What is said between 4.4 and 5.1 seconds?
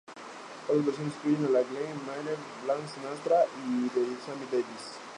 Davis Jr..